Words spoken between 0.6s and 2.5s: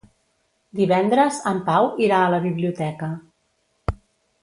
Divendres en Pau irà a la